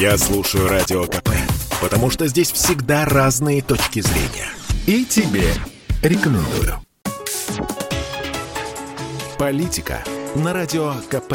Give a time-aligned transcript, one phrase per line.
[0.00, 1.30] Я слушаю Радио КП,
[1.82, 4.48] потому что здесь всегда разные точки зрения.
[4.86, 5.52] И тебе
[6.04, 6.80] рекомендую.
[9.38, 10.04] Политика
[10.36, 11.34] на Радио КП.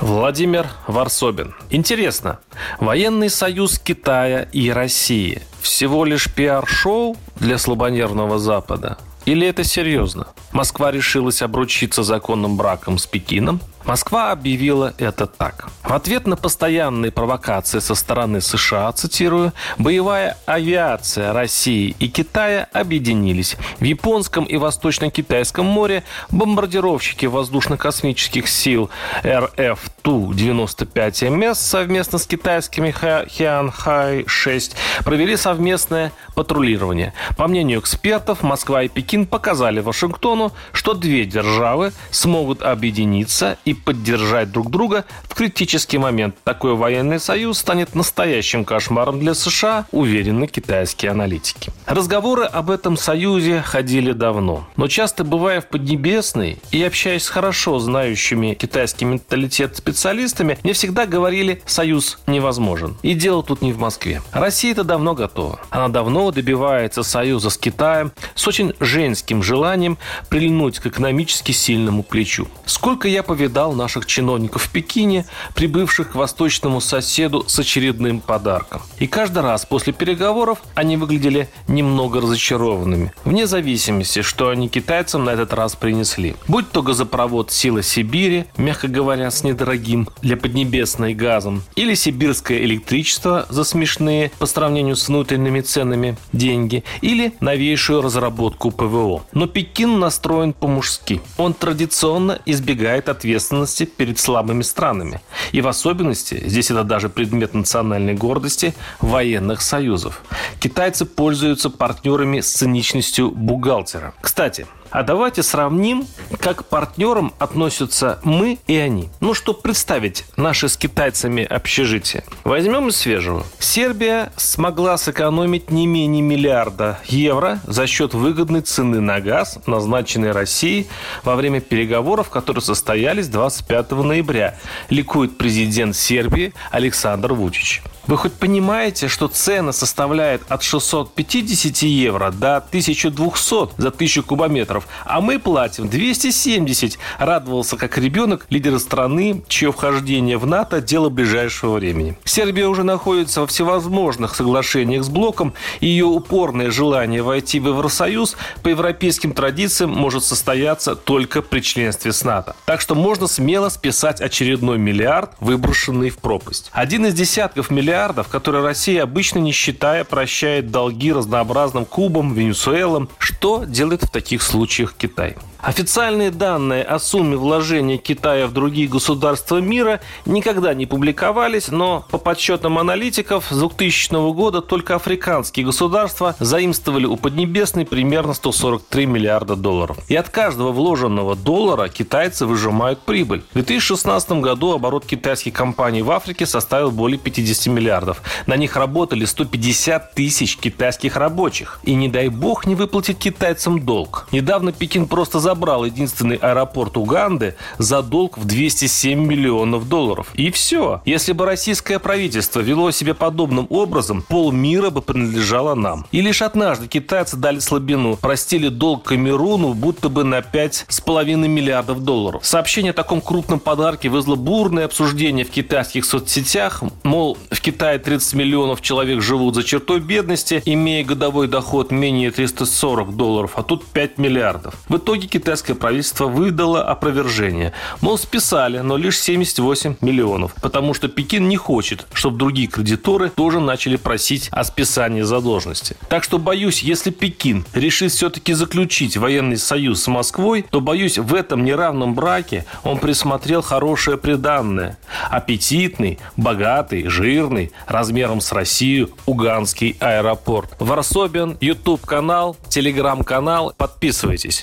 [0.00, 1.54] Владимир Варсобин.
[1.70, 2.40] Интересно,
[2.80, 8.98] военный союз Китая и России всего лишь пиар-шоу для слабонервного Запада?
[9.28, 10.28] Или это серьезно?
[10.52, 15.70] Москва решилась обручиться законным браком с Пекином, Москва объявила это так.
[15.82, 23.56] В ответ на постоянные провокации со стороны США, цитирую, боевая авиация России и Китая объединились.
[23.80, 28.90] В Японском и Восточно-Китайском море бомбардировщики воздушно-космических сил
[29.24, 37.14] РФ Ту-95МС совместно с китайскими Хианхай-6 провели совместное патрулирование.
[37.38, 44.50] По мнению экспертов, Москва и Пекин показали Вашингтону, что две державы смогут объединиться и поддержать
[44.52, 46.36] друг друга в критический момент.
[46.44, 51.72] Такой военный союз станет настоящим кошмаром для США, уверены китайские аналитики.
[51.86, 54.66] Разговоры об этом союзе ходили давно.
[54.76, 61.06] Но часто бывая в Поднебесной и общаясь с хорошо знающими китайский менталитет специалистами, мне всегда
[61.06, 62.96] говорили, союз невозможен.
[63.02, 64.22] И дело тут не в Москве.
[64.32, 65.60] Россия это давно готова.
[65.70, 68.74] Она давно добивается союза с Китаем с очень
[69.08, 69.96] женским желанием
[70.28, 72.46] прильнуть к экономически сильному плечу.
[72.66, 78.82] Сколько я повидал наших чиновников в Пекине, прибывших к восточному соседу с очередным подарком.
[78.98, 85.30] И каждый раз после переговоров они выглядели немного разочарованными, вне зависимости, что они китайцам на
[85.30, 86.36] этот раз принесли.
[86.46, 93.46] Будь то газопровод «Сила Сибири», мягко говоря, с недорогим для Поднебесной газом, или сибирское электричество
[93.48, 98.97] за смешные по сравнению с внутренними ценами деньги, или новейшую разработку ПВО.
[99.32, 101.20] Но Пекин настроен по-мужски.
[101.36, 105.20] Он традиционно избегает ответственности перед слабыми странами.
[105.52, 110.22] И в особенности, здесь это даже предмет национальной гордости, военных союзов.
[110.60, 114.14] Китайцы пользуются партнерами с циничностью бухгалтера.
[114.20, 116.06] Кстати, а давайте сравним,
[116.40, 119.10] как к партнерам относятся мы и они.
[119.20, 122.24] Ну, чтобы представить наши с китайцами общежитие.
[122.44, 123.44] Возьмем из свежего.
[123.58, 130.88] Сербия смогла сэкономить не менее миллиарда евро за счет выгодной цены на газ, назначенной Россией
[131.24, 134.58] во время переговоров, которые состоялись 25 ноября.
[134.88, 137.82] Ликует президент Сербии Александр Вучич.
[138.08, 145.20] Вы хоть понимаете, что цена составляет от 650 евро до 1200 за 1000 кубометров, а
[145.20, 152.16] мы платим 270, радовался как ребенок лидер страны, чье вхождение в НАТО– дело ближайшего времени.
[152.24, 158.36] Сербия уже находится во всевозможных соглашениях с блоком, и ее упорное желание войти в Евросоюз
[158.62, 162.56] по европейским традициям может состояться только при членстве с НАТО.
[162.64, 166.70] Так что можно смело списать очередной миллиард, выброшенный в пропасть.
[166.72, 173.08] Один из десятков миллиардов миллиардов, которые Россия обычно не считая прощает долги разнообразным Кубам, Венесуэлам.
[173.18, 175.36] Что делает в таких случаях Китай?
[175.60, 182.18] Официальные данные о сумме вложения Китая в другие государства мира никогда не публиковались, но по
[182.18, 189.98] подсчетам аналитиков с 2000 года только африканские государства заимствовали у Поднебесной примерно 143 миллиарда долларов.
[190.06, 193.42] И от каждого вложенного доллара китайцы выжимают прибыль.
[193.50, 198.22] В 2016 году оборот китайских компаний в Африке составил более 50 миллиардов.
[198.46, 201.80] На них работали 150 тысяч китайских рабочих.
[201.82, 204.28] И не дай бог не выплатить китайцам долг.
[204.30, 210.30] Недавно Пекин просто забрал единственный аэропорт Уганды за долг в 207 миллионов долларов.
[210.34, 211.00] И все.
[211.06, 216.04] Если бы российское правительство вело себя подобным образом, полмира бы принадлежало нам.
[216.12, 222.44] И лишь однажды китайцы дали слабину, простили долг Камеруну будто бы на 5,5 миллиардов долларов.
[222.44, 226.82] Сообщение о таком крупном подарке вызвало бурное обсуждение в китайских соцсетях.
[227.04, 233.16] Мол, в Китае 30 миллионов человек живут за чертой бедности, имея годовой доход менее 340
[233.16, 234.74] долларов, а тут 5 миллиардов.
[234.90, 237.72] В итоге китайское правительство выдало опровержение.
[238.00, 243.60] Мол, списали, но лишь 78 миллионов, потому что Пекин не хочет, чтобы другие кредиторы тоже
[243.60, 245.96] начали просить о списании задолженности.
[246.08, 251.32] Так что, боюсь, если Пекин решит все-таки заключить военный союз с Москвой, то, боюсь, в
[251.34, 254.98] этом неравном браке он присмотрел хорошее приданное.
[255.30, 260.74] Аппетитный, богатый, жирный, размером с Россию, Уганский аэропорт.
[260.80, 263.72] Варсобин, YouTube-канал, Телеграм-канал.
[263.76, 264.62] Подписывайтесь.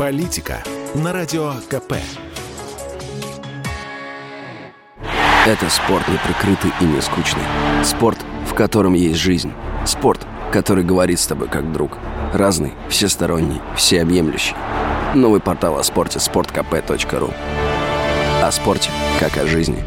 [0.00, 0.62] Политика
[0.94, 1.92] на Радио КП.
[5.46, 7.42] Это спорт неприкрытый и не скучный.
[7.84, 8.16] Спорт,
[8.46, 9.52] в котором есть жизнь.
[9.84, 11.98] Спорт, который говорит с тобой как друг.
[12.32, 14.56] Разный, всесторонний, всеобъемлющий.
[15.14, 17.34] Новый портал о спорте– sportkp.ru
[18.42, 19.84] О спорте, как о жизни.